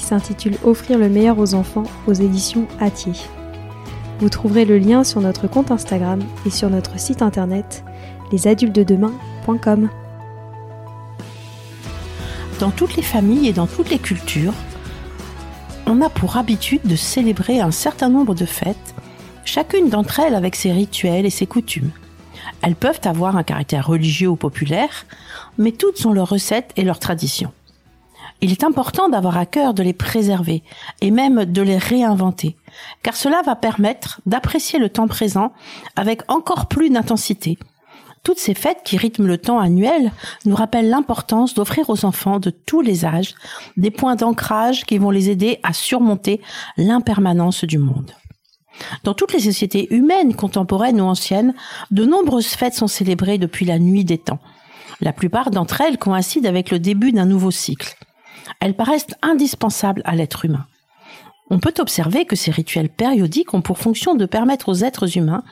[0.00, 3.12] qui s'intitule Offrir le meilleur aux enfants aux éditions Atier.
[4.18, 7.84] Vous trouverez le lien sur notre compte Instagram et sur notre site internet
[8.32, 9.90] lesadultesdedemain.com.
[12.60, 14.54] Dans toutes les familles et dans toutes les cultures,
[15.86, 18.94] on a pour habitude de célébrer un certain nombre de fêtes,
[19.44, 21.90] chacune d'entre elles avec ses rituels et ses coutumes.
[22.62, 25.04] Elles peuvent avoir un caractère religieux ou populaire,
[25.58, 27.52] mais toutes ont leurs recettes et leurs traditions
[28.40, 30.62] il est important d'avoir à cœur de les préserver
[31.00, 32.56] et même de les réinventer,
[33.02, 35.52] car cela va permettre d'apprécier le temps présent
[35.96, 37.58] avec encore plus d'intensité.
[38.22, 40.12] Toutes ces fêtes qui rythment le temps annuel
[40.44, 43.34] nous rappellent l'importance d'offrir aux enfants de tous les âges
[43.78, 46.40] des points d'ancrage qui vont les aider à surmonter
[46.76, 48.12] l'impermanence du monde.
[49.04, 51.54] Dans toutes les sociétés humaines, contemporaines ou anciennes,
[51.90, 54.38] de nombreuses fêtes sont célébrées depuis la nuit des temps.
[55.00, 57.96] La plupart d'entre elles coïncident avec le début d'un nouveau cycle
[58.60, 60.66] elles paraissent indispensables à l'être humain.
[61.52, 65.42] On peut observer que ces rituels périodiques ont pour fonction de permettre aux êtres humains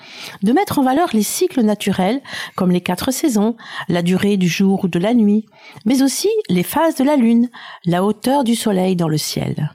[0.42, 2.22] de mettre en valeur les cycles naturels,
[2.54, 3.56] comme les quatre saisons,
[3.88, 5.44] la durée du jour ou de la nuit,
[5.84, 7.50] mais aussi les phases de la lune,
[7.84, 9.72] la hauteur du soleil dans le ciel.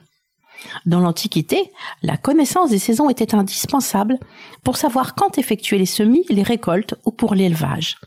[0.86, 1.70] Dans l'Antiquité,
[2.02, 4.18] la connaissance des saisons était indispensable
[4.62, 7.98] pour savoir quand effectuer les semis, les récoltes ou pour l'élevage.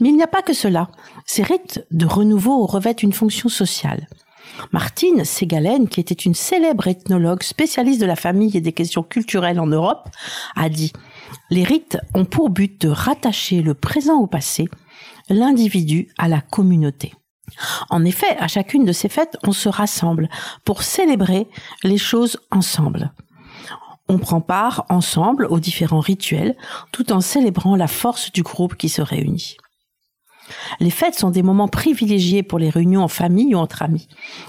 [0.00, 0.90] Mais il n'y a pas que cela.
[1.24, 4.06] Ces rites de renouveau revêtent une fonction sociale.
[4.72, 9.60] Martine Ségalen, qui était une célèbre ethnologue spécialiste de la famille et des questions culturelles
[9.60, 10.08] en Europe,
[10.56, 10.92] a dit
[11.50, 14.68] Les rites ont pour but de rattacher le présent au passé,
[15.28, 17.14] l'individu à la communauté.
[17.90, 20.28] En effet, à chacune de ces fêtes, on se rassemble
[20.64, 21.48] pour célébrer
[21.82, 23.12] les choses ensemble.
[24.08, 26.56] On prend part ensemble aux différents rituels
[26.92, 29.56] tout en célébrant la force du groupe qui se réunit.
[30.80, 34.08] Les fêtes sont des moments privilégiés pour les réunions en famille ou entre amis.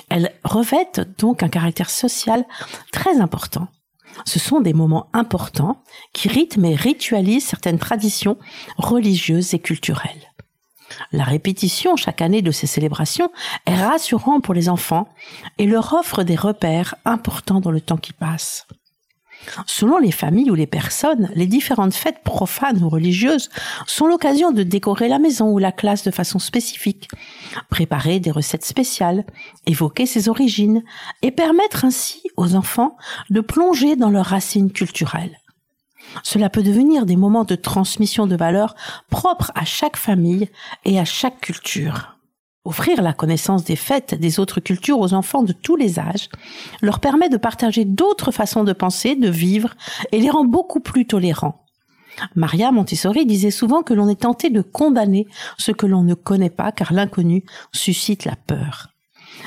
[0.09, 2.45] Elles revêtent donc un caractère social
[2.91, 3.67] très important.
[4.25, 5.81] Ce sont des moments importants
[6.13, 8.37] qui rythment et ritualisent certaines traditions
[8.77, 10.33] religieuses et culturelles.
[11.11, 13.31] La répétition chaque année de ces célébrations
[13.65, 15.07] est rassurant pour les enfants
[15.57, 18.67] et leur offre des repères importants dans le temps qui passe.
[19.65, 23.49] Selon les familles ou les personnes, les différentes fêtes profanes ou religieuses
[23.87, 27.09] sont l'occasion de décorer la maison ou la classe de façon spécifique,
[27.69, 29.25] préparer des recettes spéciales,
[29.65, 30.83] évoquer ses origines
[31.21, 32.97] et permettre ainsi aux enfants
[33.29, 35.39] de plonger dans leurs racines culturelles.
[36.23, 38.75] Cela peut devenir des moments de transmission de valeurs
[39.09, 40.49] propres à chaque famille
[40.85, 42.18] et à chaque culture.
[42.69, 46.29] Offrir la connaissance des fêtes des autres cultures aux enfants de tous les âges
[46.83, 49.73] leur permet de partager d'autres façons de penser, de vivre,
[50.11, 51.65] et les rend beaucoup plus tolérants.
[52.35, 55.25] Maria Montessori disait souvent que l'on est tenté de condamner
[55.57, 58.89] ce que l'on ne connaît pas car l'inconnu suscite la peur.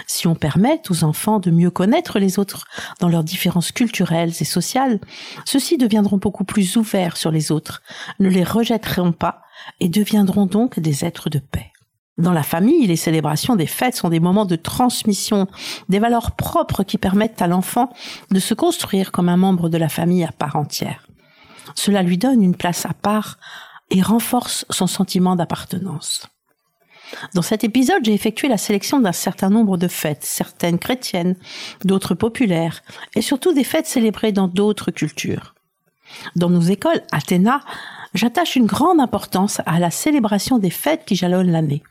[0.08, 2.64] Si on permet aux enfants de mieux connaître les autres
[2.98, 4.98] dans leurs différences culturelles et sociales,
[5.44, 7.82] ceux-ci deviendront beaucoup plus ouverts sur les autres,
[8.18, 9.42] ne les rejetteront pas
[9.78, 11.71] et deviendront donc des êtres de paix.
[12.18, 15.46] Dans la famille, les célébrations des fêtes sont des moments de transmission
[15.88, 17.90] des valeurs propres qui permettent à l'enfant
[18.30, 21.06] de se construire comme un membre de la famille à part entière.
[21.74, 23.38] Cela lui donne une place à part
[23.90, 26.26] et renforce son sentiment d'appartenance.
[27.34, 31.36] Dans cet épisode, j'ai effectué la sélection d'un certain nombre de fêtes, certaines chrétiennes,
[31.84, 32.82] d'autres populaires,
[33.14, 35.54] et surtout des fêtes célébrées dans d'autres cultures.
[36.36, 37.60] Dans nos écoles, Athéna,
[38.14, 41.82] j'attache une grande importance à la célébration des fêtes qui jalonnent l'année.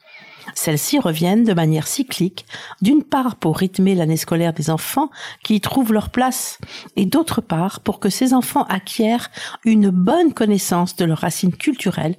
[0.56, 2.46] Celles-ci reviennent de manière cyclique,
[2.82, 5.10] d'une part pour rythmer l'année scolaire des enfants
[5.44, 6.60] qui y trouvent leur place,
[6.96, 9.30] et d'autre part pour que ces enfants acquièrent
[9.66, 12.18] une bonne connaissance de leurs racines culturelles,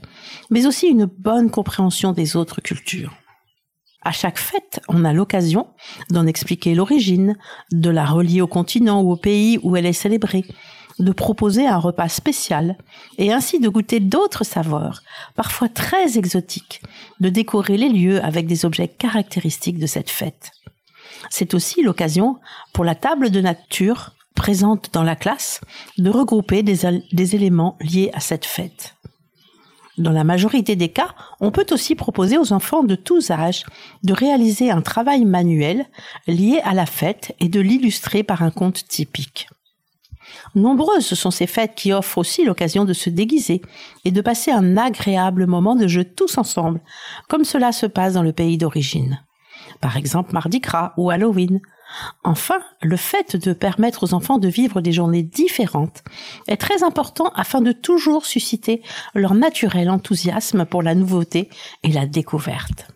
[0.50, 3.12] mais aussi une bonne compréhension des autres cultures.
[4.04, 5.68] À chaque fête, on a l'occasion
[6.10, 7.36] d'en expliquer l'origine,
[7.70, 10.44] de la relier au continent ou au pays où elle est célébrée,
[10.98, 12.76] de proposer un repas spécial
[13.18, 15.02] et ainsi de goûter d'autres saveurs,
[15.34, 16.82] parfois très exotiques,
[17.20, 20.52] de décorer les lieux avec des objets caractéristiques de cette fête.
[21.30, 22.38] C'est aussi l'occasion
[22.72, 25.60] pour la table de nature présente dans la classe
[25.98, 28.96] de regrouper des, éléments liés à cette fête.
[29.98, 33.64] Dans la majorité des cas, on peut aussi proposer aux enfants de tous âges
[34.02, 35.86] de réaliser un travail manuel
[36.26, 39.48] lié à la fête et de l'illustrer par un conte typique.
[40.54, 43.62] Nombreuses sont ces fêtes qui offrent aussi l'occasion de se déguiser
[44.04, 46.80] et de passer un agréable moment de jeu tous ensemble,
[47.28, 49.24] comme cela se passe dans le pays d'origine.
[49.80, 51.60] Par exemple Mardi Gras ou Halloween.
[52.24, 56.02] Enfin, le fait de permettre aux enfants de vivre des journées différentes
[56.48, 58.82] est très important afin de toujours susciter
[59.14, 61.50] leur naturel enthousiasme pour la nouveauté
[61.82, 62.88] et la découverte.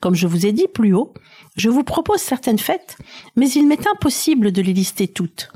[0.00, 1.14] Comme je vous ai dit plus haut,
[1.56, 2.98] je vous propose certaines fêtes,
[3.36, 5.50] mais il m'est impossible de les lister toutes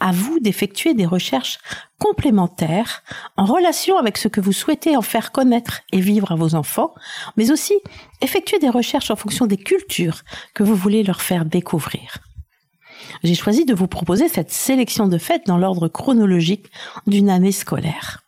[0.00, 1.58] à vous d'effectuer des recherches
[1.98, 3.02] complémentaires
[3.36, 6.94] en relation avec ce que vous souhaitez en faire connaître et vivre à vos enfants,
[7.36, 7.74] mais aussi
[8.20, 10.22] effectuer des recherches en fonction des cultures
[10.54, 12.18] que vous voulez leur faire découvrir.
[13.22, 16.70] J'ai choisi de vous proposer cette sélection de fêtes dans l'ordre chronologique
[17.06, 18.22] d'une année scolaire.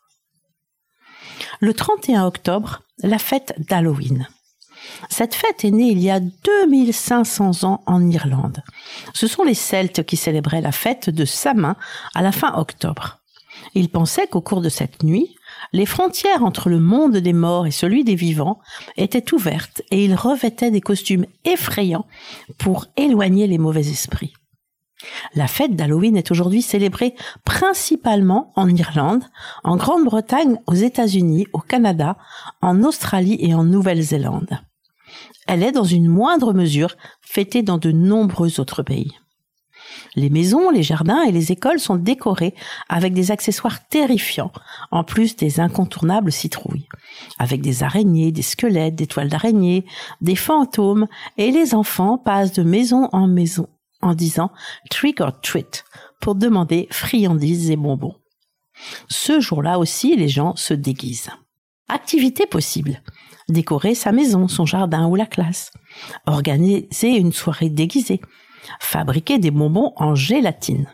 [1.60, 4.28] Le 31 octobre, la fête d'Halloween.
[5.08, 8.62] Cette fête est née il y a 2500 ans en Irlande.
[9.14, 11.76] Ce sont les Celtes qui célébraient la fête de Samin
[12.14, 13.18] à la fin octobre.
[13.74, 15.36] Ils pensaient qu'au cours de cette nuit,
[15.72, 18.60] les frontières entre le monde des morts et celui des vivants
[18.96, 22.06] étaient ouvertes et ils revêtaient des costumes effrayants
[22.58, 24.34] pour éloigner les mauvais esprits.
[25.34, 27.14] La fête d'Halloween est aujourd'hui célébrée
[27.44, 29.24] principalement en Irlande,
[29.64, 32.16] en Grande-Bretagne, aux États-Unis, au Canada,
[32.60, 34.60] en Australie et en Nouvelle-Zélande.
[35.46, 39.12] Elle est dans une moindre mesure fêtée dans de nombreux autres pays.
[40.14, 42.54] Les maisons, les jardins et les écoles sont décorés
[42.88, 44.52] avec des accessoires terrifiants,
[44.90, 46.88] en plus des incontournables citrouilles,
[47.38, 49.84] avec des araignées, des squelettes, des toiles d'araignées,
[50.20, 51.06] des fantômes,
[51.38, 53.68] et les enfants passent de maison en maison
[54.02, 54.50] en disant
[54.90, 55.84] trick or treat
[56.20, 58.16] pour demander friandises et bonbons.
[59.08, 61.30] Ce jour-là aussi, les gens se déguisent.
[61.92, 63.02] Activité possible
[63.50, 65.70] décorer sa maison, son jardin ou la classe,
[66.24, 68.22] organiser une soirée déguisée,
[68.80, 70.86] fabriquer des bonbons en gélatine,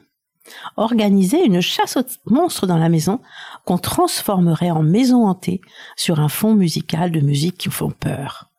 [0.77, 3.21] organiser une chasse aux monstres dans la maison
[3.65, 5.61] qu'on transformerait en maison hantée
[5.95, 8.51] sur un fond musical de musique qui font peur.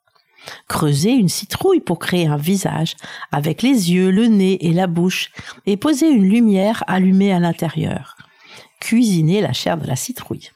[0.70, 2.96] Creuser une citrouille pour créer un visage
[3.34, 5.32] avec les yeux, le nez et la bouche
[5.66, 8.16] et poser une lumière allumée à l'intérieur.
[8.80, 10.52] Cuisiner la chair de la citrouille.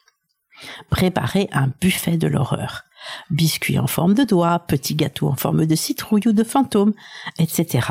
[0.89, 2.83] Préparer un buffet de l'horreur
[3.29, 6.93] biscuits en forme de doigt, petits gâteaux en forme de citrouille ou de fantôme,
[7.39, 7.87] etc.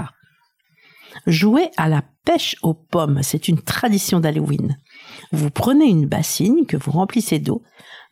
[1.26, 4.78] Jouer à la pêche aux pommes, c'est une tradition d'Halloween.
[5.32, 7.62] Vous prenez une bassine que vous remplissez d'eau,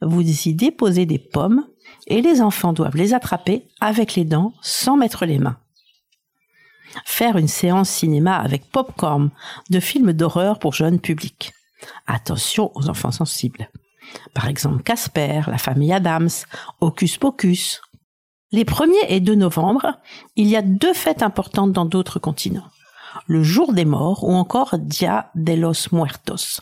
[0.03, 1.67] vous y déposez des pommes
[2.07, 5.59] et les enfants doivent les attraper avec les dents sans mettre les mains.
[7.05, 9.31] Faire une séance cinéma avec popcorn
[9.71, 11.53] de films d'horreur pour jeunes publics.
[12.07, 13.71] Attention aux enfants sensibles.
[14.35, 16.31] Par exemple Casper, la famille Adams,
[16.81, 17.81] Hocus Pocus.
[18.53, 19.99] Les 1er et 2 novembre,
[20.37, 22.67] il y a deux fêtes importantes dans d'autres continents.
[23.27, 26.61] Le jour des morts ou encore Dia de los Muertos.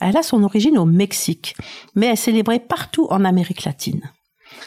[0.00, 1.56] Elle a son origine au Mexique,
[1.94, 4.10] mais est célébrée partout en Amérique latine.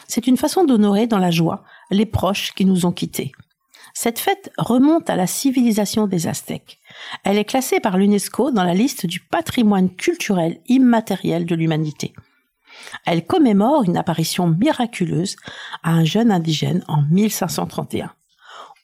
[0.06, 3.32] C'est une façon d'honorer dans la joie les proches qui nous ont quittés.
[3.94, 6.80] Cette fête remonte à la civilisation des Aztèques.
[7.24, 12.12] Elle est classée par l'UNESCO dans la liste du patrimoine culturel immatériel de l'humanité.
[13.06, 15.36] Elle commémore une apparition miraculeuse
[15.82, 18.12] à un jeune indigène en 1531.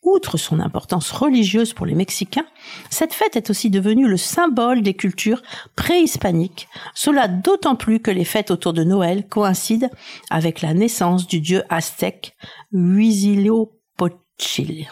[0.02, 2.46] Outre son importance religieuse pour les Mexicains,
[2.88, 5.42] cette fête est aussi devenue le symbole des cultures
[5.74, 9.90] préhispaniques, cela d'autant plus que les fêtes autour de Noël coïncident
[10.30, 12.36] avec la naissance du dieu aztèque
[12.72, 14.86] Huitzilopochtli.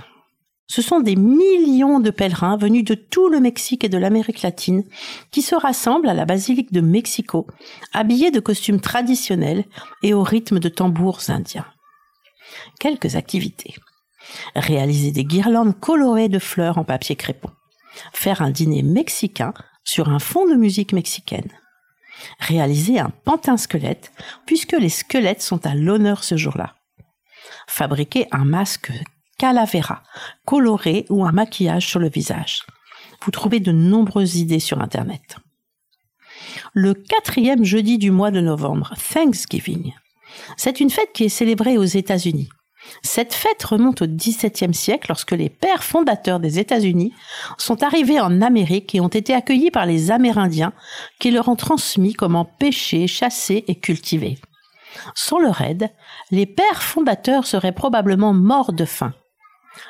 [0.68, 4.84] Ce sont des millions de pèlerins venus de tout le Mexique et de l'Amérique latine
[5.30, 7.46] qui se rassemblent à la basilique de Mexico,
[7.92, 9.64] habillés de costumes traditionnels
[10.02, 11.66] et au rythme de tambours indiens.
[12.80, 13.74] Quelques activités.
[14.56, 17.50] Réaliser des guirlandes colorées de fleurs en papier crépon.
[18.12, 19.54] Faire un dîner mexicain
[19.84, 21.50] sur un fond de musique mexicaine.
[22.40, 24.10] Réaliser un pantin squelette,
[24.46, 26.74] puisque les squelettes sont à l'honneur ce jour-là.
[27.68, 28.90] Fabriquer un masque
[29.38, 30.02] calavera,
[30.44, 32.64] coloré ou un maquillage sur le visage.
[33.22, 35.36] Vous trouvez de nombreuses idées sur Internet.
[36.72, 39.92] Le quatrième jeudi du mois de novembre, Thanksgiving.
[40.56, 42.48] C'est une fête qui est célébrée aux États-Unis.
[43.02, 47.12] Cette fête remonte au XVIIe siècle lorsque les pères fondateurs des États-Unis
[47.58, 50.72] sont arrivés en Amérique et ont été accueillis par les Amérindiens
[51.18, 54.38] qui leur ont transmis comment pêcher, chasser et cultiver.
[55.14, 55.90] Sans leur aide,
[56.30, 59.12] les pères fondateurs seraient probablement morts de faim.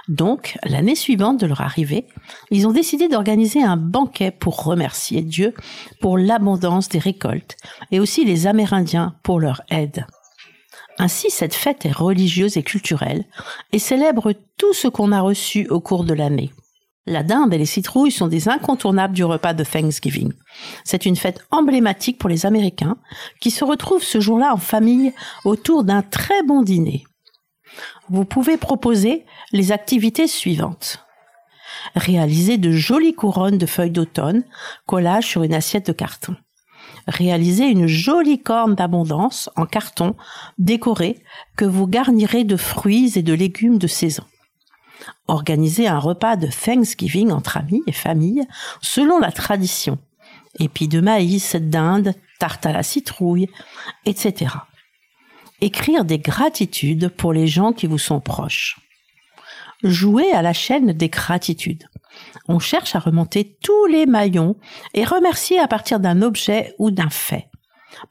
[0.09, 2.07] Donc, l'année suivante de leur arrivée,
[2.51, 5.55] ils ont décidé d'organiser un banquet pour remercier Dieu
[6.01, 7.57] pour l'abondance des récoltes
[7.91, 10.07] et aussi les Amérindiens pour leur aide.
[10.99, 13.25] Ainsi, cette fête est religieuse et culturelle
[13.73, 16.53] et célèbre tout ce qu'on a reçu au cours de l'année.
[17.09, 20.33] La dinde et les citrouilles sont des incontournables du repas de Thanksgiving.
[20.85, 22.97] C'est une fête emblématique pour les Américains
[23.41, 25.13] qui se retrouvent ce jour-là en famille
[25.45, 27.05] autour d'un très bon dîner.
[28.09, 31.05] Vous pouvez proposer les activités suivantes.
[31.95, 34.45] Réaliser de jolies couronnes de feuilles d'automne,
[34.87, 36.37] collage sur une assiette de carton
[37.07, 40.15] réaliser une jolie corne d'abondance en carton
[40.59, 41.23] décorée
[41.57, 44.25] que vous garnirez de fruits et de légumes de saison.
[45.29, 48.47] Organiser un repas de Thanksgiving entre amis et famille
[48.81, 49.99] selon la tradition.
[50.59, 53.49] Épis de maïs, dinde, tarte à la citrouille,
[54.05, 54.55] etc.
[55.61, 58.79] Écrire des gratitudes pour les gens qui vous sont proches.
[59.83, 61.87] Jouer à la chaîne des gratitudes
[62.49, 64.57] on cherche à remonter tous les maillons
[64.95, 67.51] et remercier à partir d'un objet ou d'un fait.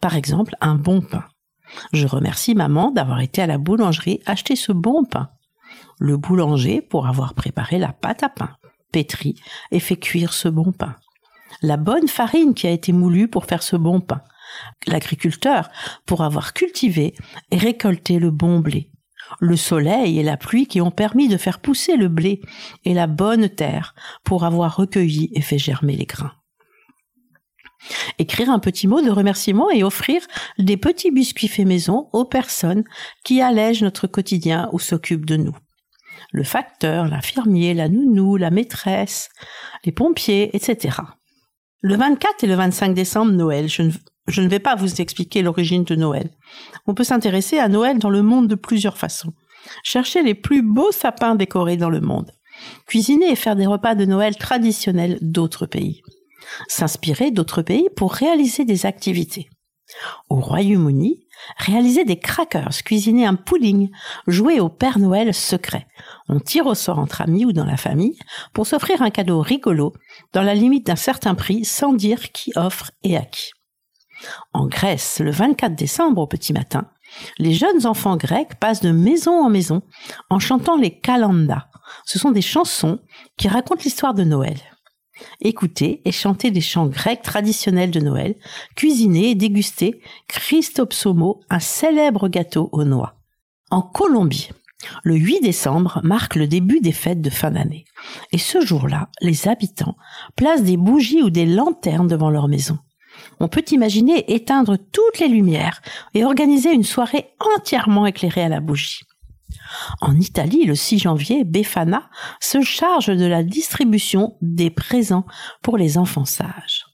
[0.01, 1.25] Par exemple, un bon pain.
[1.93, 5.29] Je remercie maman d'avoir été à la boulangerie acheter ce bon pain.
[5.99, 8.51] Le boulanger pour avoir préparé la pâte à pain,
[8.91, 9.35] pétri
[9.71, 10.95] et fait cuire ce bon pain.
[11.61, 14.21] La bonne farine qui a été moulue pour faire ce bon pain.
[14.87, 15.69] L'agriculteur
[16.05, 17.15] pour avoir cultivé
[17.51, 18.91] et récolté le bon blé
[19.39, 22.41] le soleil et la pluie qui ont permis de faire pousser le blé
[22.83, 26.33] et la bonne terre pour avoir recueilli et fait germer les grains.
[28.17, 30.21] Écrire un petit mot de remerciement et offrir
[30.57, 32.83] des petits biscuits faits maison aux personnes
[33.23, 35.55] qui allègent notre quotidien ou s'occupent de nous.
[36.31, 39.29] Le facteur, l'infirmier, la nounou, la maîtresse,
[39.83, 40.97] les pompiers, etc.
[41.81, 43.91] Le 24 et le 25 décembre, Noël, je ne
[44.27, 46.29] je ne vais pas vous expliquer l'origine de Noël.
[46.87, 49.33] On peut s'intéresser à Noël dans le monde de plusieurs façons.
[49.83, 52.31] Chercher les plus beaux sapins décorés dans le monde.
[52.87, 56.01] Cuisiner et faire des repas de Noël traditionnels d'autres pays.
[56.67, 59.49] S'inspirer d'autres pays pour réaliser des activités.
[60.29, 61.25] Au Royaume-Uni,
[61.57, 63.91] réaliser des crackers, cuisiner un pudding,
[64.25, 65.85] jouer au Père Noël secret.
[66.27, 68.17] On tire au sort entre amis ou dans la famille
[68.53, 69.93] pour s'offrir un cadeau rigolo
[70.33, 73.51] dans la limite d'un certain prix sans dire qui offre et à qui.
[74.53, 76.89] En Grèce, le 24 décembre au petit matin,
[77.37, 79.81] les jeunes enfants grecs passent de maison en maison
[80.29, 81.67] en chantant les kalandas.
[82.05, 82.99] Ce sont des chansons
[83.37, 84.57] qui racontent l'histoire de Noël.
[85.39, 88.35] Écoutez et chantez des chants grecs traditionnels de Noël,
[88.75, 93.15] cuisinez et dégustez Christopsomo, un célèbre gâteau aux noix.
[93.71, 94.49] En Colombie,
[95.03, 97.85] le 8 décembre marque le début des fêtes de fin d'année.
[98.31, 99.95] Et ce jour-là, les habitants
[100.35, 102.77] placent des bougies ou des lanternes devant leur maison
[103.39, 105.81] on peut imaginer éteindre toutes les lumières
[106.13, 109.01] et organiser une soirée entièrement éclairée à la bougie.
[110.01, 115.25] En Italie, le 6 janvier, Befana se charge de la distribution des présents
[115.61, 116.85] pour les enfants sages,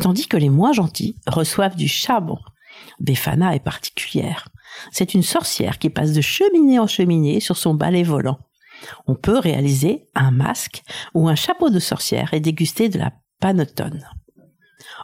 [0.00, 2.38] tandis que les moins gentils reçoivent du charbon.
[3.00, 4.48] Befana est particulière.
[4.92, 8.38] C'est une sorcière qui passe de cheminée en cheminée sur son balai volant.
[9.06, 10.82] On peut réaliser un masque
[11.14, 14.06] ou un chapeau de sorcière et déguster de la panettone.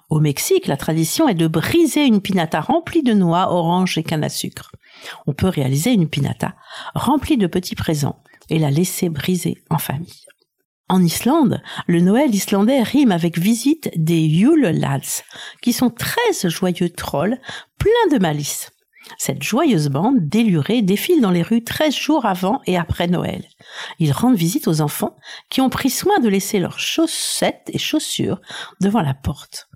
[0.08, 4.22] Au Mexique, la tradition est de briser une pinata remplie de noix, oranges et canne
[4.22, 4.70] à sucre.
[5.26, 6.54] On peut réaliser une pinata
[6.94, 10.24] remplie de petits présents et la laisser briser en famille.
[10.88, 15.24] En Islande, le Noël islandais rime avec visite des Yule Lads,
[15.60, 17.40] qui sont treize joyeux trolls
[17.76, 18.70] pleins de malice.
[19.18, 23.44] Cette joyeuse bande délurée défile dans les rues treize jours avant et après Noël.
[23.98, 25.16] Ils rendent visite aux enfants
[25.50, 28.40] qui ont pris soin de laisser leurs chaussettes et chaussures
[28.80, 29.68] devant la porte.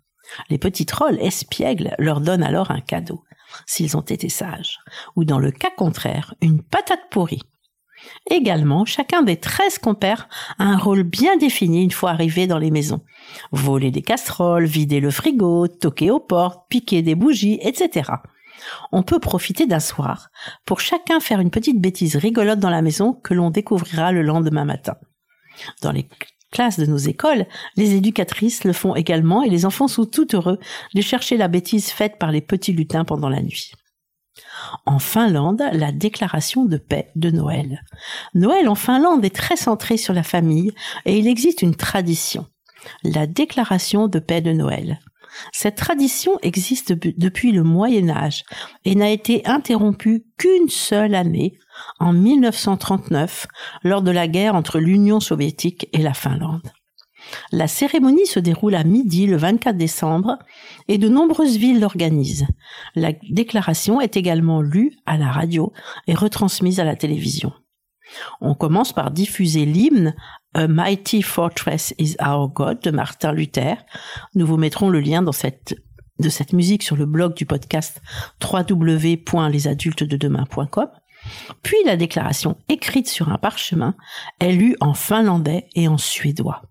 [0.48, 3.24] Les petits trolls espiègles leur donnent alors un cadeau,
[3.66, 4.78] s'ils ont été sages,
[5.16, 7.42] ou dans le cas contraire, une patate pourrie.
[8.30, 12.70] Également, chacun des treize compères a un rôle bien défini une fois arrivé dans les
[12.70, 13.02] maisons.
[13.52, 18.10] Voler des casseroles, vider le frigo, toquer aux portes, piquer des bougies, etc.
[18.92, 20.30] On peut profiter d'un soir
[20.64, 24.64] pour chacun faire une petite bêtise rigolote dans la maison que l'on découvrira le lendemain
[24.64, 24.96] matin.
[26.50, 30.58] Classes de nos écoles, les éducatrices le font également et les enfants sont tout heureux
[30.94, 33.72] de chercher la bêtise faite par les petits lutins pendant la nuit.
[34.86, 37.84] En Finlande, la déclaration de paix de Noël.
[38.34, 40.72] Noël en Finlande est très centré sur la famille
[41.06, 42.46] et il existe une tradition.
[43.02, 45.00] La déclaration de paix de Noël.
[45.52, 48.44] Cette tradition existe depuis le Moyen Âge
[48.84, 51.58] et n'a été interrompue qu'une seule année,
[51.98, 53.46] en 1939,
[53.84, 56.70] lors de la guerre entre l'Union soviétique et la Finlande.
[57.52, 60.38] La cérémonie se déroule à midi le 24 décembre
[60.88, 62.46] et de nombreuses villes l'organisent.
[62.94, 65.72] La déclaration est également lue à la radio
[66.06, 67.52] et retransmise à la télévision.
[68.40, 70.14] On commence par diffuser l'hymne
[70.54, 73.76] A Mighty Fortress is Our God de Martin Luther.
[74.34, 78.02] Nous vous mettrons le lien de cette musique sur le blog du podcast
[78.42, 80.88] www.lesadultesdedemain.com.
[81.62, 83.94] Puis la déclaration écrite sur un parchemin
[84.40, 86.62] est lue en finlandais et en suédois.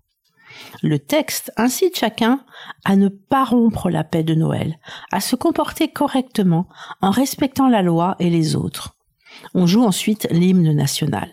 [0.82, 2.40] Le texte incite chacun
[2.84, 4.78] à ne pas rompre la paix de Noël,
[5.12, 6.68] à se comporter correctement
[7.00, 8.96] en respectant la loi et les autres.
[9.54, 11.30] On joue ensuite l'hymne national.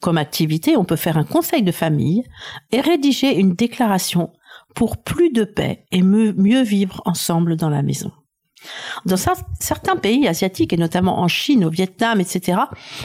[0.00, 2.24] Comme activité, on peut faire un conseil de famille
[2.72, 4.32] et rédiger une déclaration
[4.74, 8.12] pour plus de paix et mieux vivre ensemble dans la maison.
[9.04, 12.58] Dans certains pays asiatiques, et notamment en Chine, au Vietnam, etc.,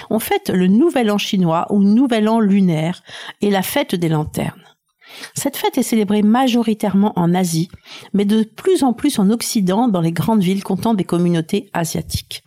[0.10, 3.04] on fête le Nouvel An chinois ou Nouvel An lunaire
[3.42, 4.64] et la fête des lanternes.
[5.34, 7.70] Cette fête est célébrée majoritairement en Asie,
[8.14, 12.44] mais de plus en plus en Occident, dans les grandes villes comptant des communautés asiatiques.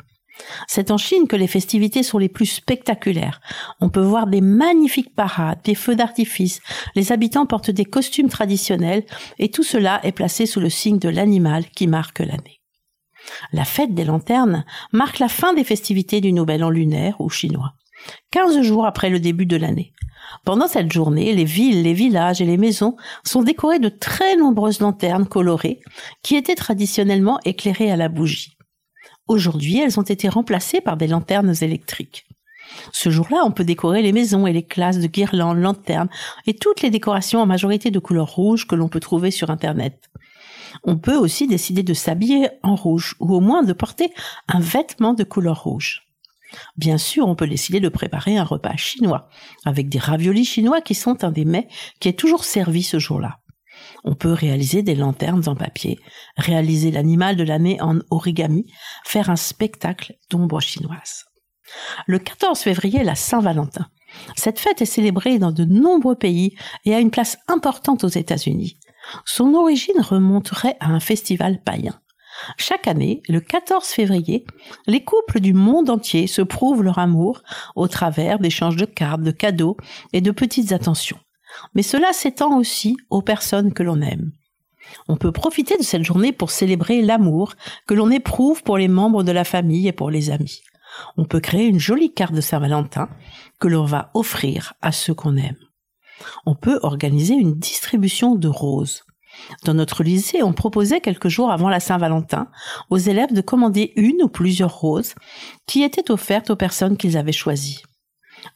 [0.67, 3.41] C'est en Chine que les festivités sont les plus spectaculaires.
[3.81, 6.61] On peut voir des magnifiques parades, des feux d'artifice,
[6.95, 9.05] les habitants portent des costumes traditionnels
[9.39, 12.60] et tout cela est placé sous le signe de l'animal qui marque l'année.
[13.53, 17.75] La fête des lanternes marque la fin des festivités du Nouvel An lunaire ou chinois,
[18.31, 19.93] quinze jours après le début de l'année.
[20.45, 24.81] Pendant cette journée, les villes, les villages et les maisons sont décorés de très nombreuses
[24.81, 25.81] lanternes colorées
[26.23, 28.57] qui étaient traditionnellement éclairées à la bougie.
[29.27, 32.27] Aujourd'hui, elles ont été remplacées par des lanternes électriques.
[32.93, 36.09] Ce jour-là, on peut décorer les maisons et les classes de guirlandes, lanternes
[36.47, 40.11] et toutes les décorations en majorité de couleur rouge que l'on peut trouver sur Internet.
[40.85, 44.13] On peut aussi décider de s'habiller en rouge ou au moins de porter
[44.49, 46.03] un vêtement de couleur rouge.
[46.77, 49.29] Bien sûr, on peut décider de préparer un repas chinois,
[49.65, 51.69] avec des raviolis chinois qui sont un des mets
[52.01, 53.39] qui est toujours servi ce jour-là.
[54.05, 55.99] On peut réaliser des lanternes en papier,
[56.37, 58.67] réaliser l'animal de l'année en origami,
[59.05, 61.25] faire un spectacle d'ombre chinoise.
[62.07, 63.87] Le 14 février, la Saint-Valentin.
[64.37, 68.79] Cette fête est célébrée dans de nombreux pays et a une place importante aux États-Unis.
[69.25, 72.01] Son origine remonterait à un festival païen.
[72.57, 74.47] Chaque année, le 14 février,
[74.87, 77.43] les couples du monde entier se prouvent leur amour
[77.77, 79.77] au travers d'échanges de cartes, de cadeaux
[80.13, 81.19] et de petites attentions.
[81.75, 84.33] Mais cela s'étend aussi aux personnes que l'on aime.
[85.09, 87.55] On peut profiter de cette journée pour célébrer l'amour
[87.87, 90.63] que l'on éprouve pour les membres de la famille et pour les amis.
[91.17, 93.09] On peut créer une jolie carte de Saint-Valentin
[93.59, 95.57] que l'on va offrir à ceux qu'on aime.
[96.47, 99.05] On peut organiser une distribution de roses.
[99.65, 102.49] Dans notre lycée, on proposait quelques jours avant la Saint-Valentin
[102.91, 105.15] aux élèves de commander une ou plusieurs roses
[105.67, 107.83] qui étaient offertes aux personnes qu'ils avaient choisies.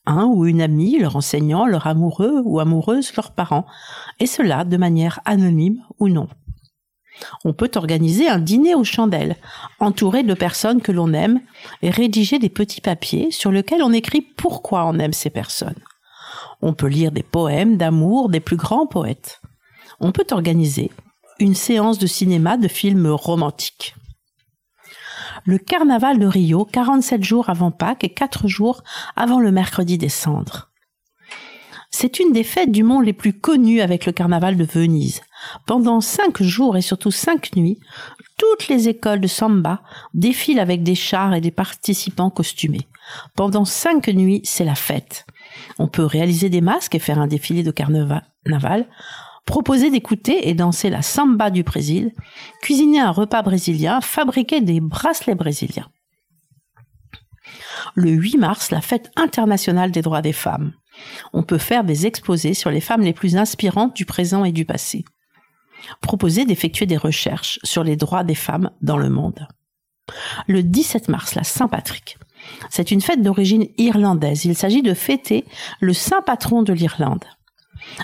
[0.06, 3.66] Un ou une amie, leur enseignant, leur amoureux ou amoureuse, leurs parents,
[4.18, 6.28] et cela de manière anonyme ou non.
[7.44, 9.36] On peut organiser un dîner aux chandelles,
[9.78, 11.40] entouré de personnes que l'on aime,
[11.82, 15.80] et rédiger des petits papiers sur lesquels on écrit pourquoi on aime ces personnes.
[16.64, 19.40] On peut lire des poèmes d'amour des plus grands poètes
[20.00, 20.90] on peut organiser
[21.40, 23.94] une séance de cinéma de films romantiques.
[25.44, 28.82] Le carnaval de Rio, 47 jours avant Pâques et 4 jours
[29.16, 30.70] avant le mercredi des cendres.
[31.90, 35.20] C'est une des fêtes du monde les plus connues avec le carnaval de Venise.
[35.66, 37.78] Pendant cinq jours et surtout cinq nuits,
[38.36, 42.88] toutes les écoles de samba défilent avec des chars et des participants costumés.
[43.36, 45.24] Pendant cinq nuits, c'est la fête.
[45.78, 48.86] On peut réaliser des masques et faire un défilé de carnaval
[49.46, 52.12] proposer d'écouter et danser la samba du Brésil,
[52.62, 55.88] cuisiner un repas brésilien, fabriquer des bracelets brésiliens.
[57.94, 60.72] Le 8 mars, la fête internationale des droits des femmes.
[61.32, 64.64] On peut faire des exposés sur les femmes les plus inspirantes du présent et du
[64.64, 65.04] passé.
[66.00, 69.46] Proposer d'effectuer des recherches sur les droits des femmes dans le monde.
[70.46, 72.18] Le 17 mars, la Saint-Patrick.
[72.70, 74.44] C'est une fête d'origine irlandaise.
[74.44, 75.44] Il s'agit de fêter
[75.80, 77.24] le saint patron de l'Irlande.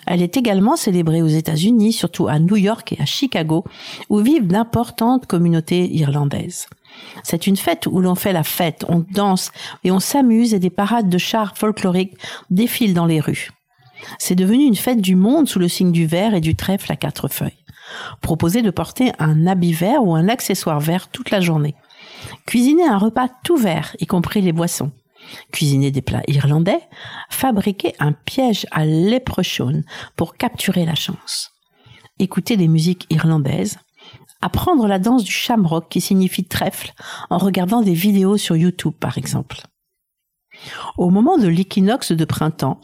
[0.06, 3.64] Elle est également célébrée aux États-Unis, surtout à New York et à Chicago,
[4.08, 6.66] où vivent d'importantes communautés irlandaises.
[7.22, 9.52] C'est une fête où l'on fait la fête, on danse
[9.84, 12.16] et on s'amuse et des parades de chars folkloriques
[12.50, 13.50] défilent dans les rues.
[14.18, 16.96] C'est devenu une fête du monde sous le signe du verre et du trèfle à
[16.96, 17.64] quatre feuilles.
[18.20, 21.74] Proposez de porter un habit vert ou un accessoire vert toute la journée.
[22.46, 24.92] Cuisiner un repas tout vert, y compris les boissons.
[25.52, 26.80] Cuisiner des plats irlandais.
[27.28, 29.82] Fabriquer un piège à leprechaun
[30.16, 31.50] pour capturer la chance.
[32.18, 33.78] Écouter des musiques irlandaises.
[34.42, 36.92] Apprendre la danse du shamrock qui signifie trèfle
[37.28, 39.62] en regardant des vidéos sur YouTube par exemple.
[40.98, 42.80] Au moment de l'équinoxe de printemps,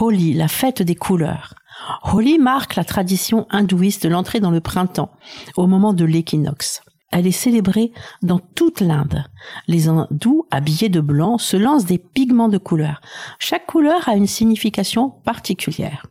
[0.00, 1.54] Holi, la fête des couleurs.
[2.02, 5.10] Holi marque la tradition hindouiste de l'entrée dans le printemps,
[5.56, 6.82] au moment de l'équinoxe.
[7.18, 9.24] Elle est célébrée dans toute l'Inde.
[9.68, 13.00] Les hindous, habillés de blanc, se lancent des pigments de couleur.
[13.38, 16.04] Chaque couleur a une signification particulière.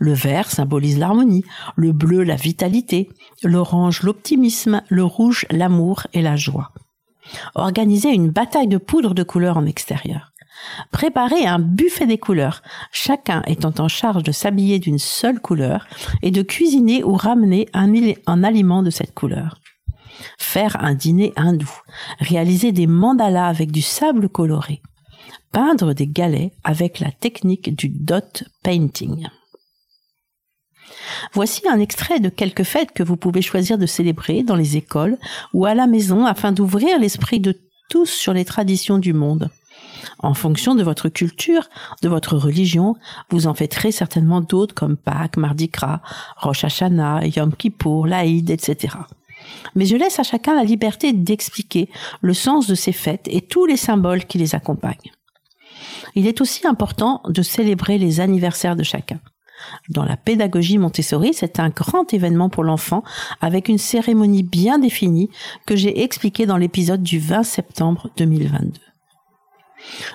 [0.00, 1.44] Le vert symbolise l'harmonie,
[1.76, 3.08] le bleu la vitalité,
[3.44, 6.72] l'orange l'optimisme, le rouge l'amour et la joie.
[7.54, 10.32] Organiser une bataille de poudre de couleurs en extérieur.
[10.90, 15.86] Préparer un buffet des couleurs, chacun étant en charge de s'habiller d'une seule couleur
[16.22, 19.58] et de cuisiner ou ramener un, aliment de cette couleur.
[20.38, 21.70] Faire un dîner hindou.
[22.20, 24.80] Réaliser des mandalas avec du sable coloré.
[25.52, 29.28] Peindre des galets avec la technique du dot painting.
[31.32, 35.18] Voici un extrait de quelques fêtes que vous pouvez choisir de célébrer dans les écoles
[35.52, 39.50] ou à la maison afin d'ouvrir l'esprit de tous sur les traditions du monde.
[40.18, 41.68] En fonction de votre culture,
[42.02, 42.96] de votre religion,
[43.30, 46.00] vous en très certainement d'autres comme Pâques, Mardi Gras,
[46.36, 48.96] Rosh Hashanah, Yom Kippour, l'Aïd, etc.
[49.74, 51.88] Mais je laisse à chacun la liberté d'expliquer
[52.20, 55.12] le sens de ces fêtes et tous les symboles qui les accompagnent.
[56.14, 59.20] Il est aussi important de célébrer les anniversaires de chacun.
[59.88, 63.02] Dans la pédagogie Montessori, c'est un grand événement pour l'enfant
[63.40, 65.30] avec une cérémonie bien définie
[65.66, 68.80] que j'ai expliquée dans l'épisode du 20 septembre 2022.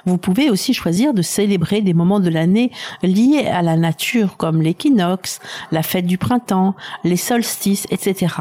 [0.05, 2.71] Vous pouvez aussi choisir de célébrer des moments de l'année
[3.03, 5.39] liés à la nature comme l'équinoxe,
[5.71, 8.35] la fête du printemps, les solstices, etc.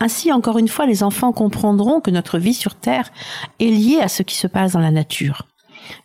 [0.00, 3.10] Ainsi, encore une fois, les enfants comprendront que notre vie sur Terre
[3.60, 5.46] est liée à ce qui se passe dans la nature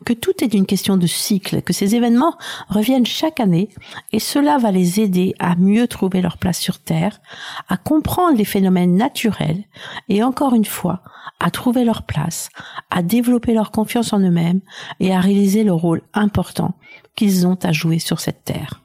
[0.05, 2.37] que tout est une question de cycle, que ces événements
[2.69, 3.69] reviennent chaque année
[4.11, 7.19] et cela va les aider à mieux trouver leur place sur Terre,
[7.67, 9.63] à comprendre les phénomènes naturels
[10.09, 11.01] et encore une fois,
[11.39, 12.49] à trouver leur place,
[12.89, 14.61] à développer leur confiance en eux-mêmes
[14.99, 16.73] et à réaliser le rôle important
[17.15, 18.81] qu'ils ont à jouer sur cette Terre.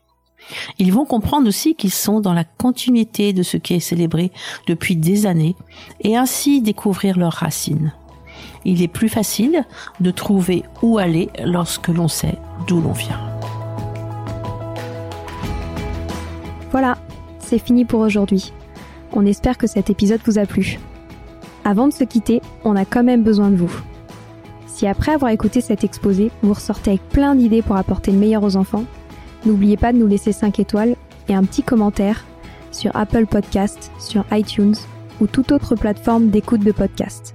[0.79, 4.33] Ils vont comprendre aussi qu'ils sont dans la continuité de ce qui est célébré
[4.67, 5.57] depuis des années
[6.01, 7.93] et ainsi découvrir leurs racines
[8.65, 9.65] il est plus facile
[10.01, 13.21] de trouver où aller lorsque l'on sait d'où l'on vient.
[16.71, 16.97] Voilà,
[17.39, 18.53] c'est fini pour aujourd'hui.
[19.13, 20.79] On espère que cet épisode vous a plu.
[21.65, 23.73] Avant de se quitter, on a quand même besoin de vous.
[24.67, 28.43] Si après avoir écouté cet exposé, vous ressortez avec plein d'idées pour apporter le meilleur
[28.43, 28.85] aux enfants,
[29.45, 30.97] n'oubliez pas de nous laisser 5 étoiles
[31.29, 32.25] et un petit commentaire
[32.73, 34.75] sur Apple Podcast, sur iTunes
[35.21, 37.35] ou toute autre plateforme d'écoute de podcast.